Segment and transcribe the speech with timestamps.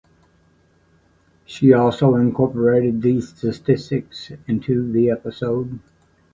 [1.45, 5.77] She also incorporated these statistics into the episode.